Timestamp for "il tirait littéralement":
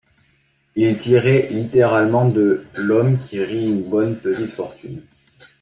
0.75-2.27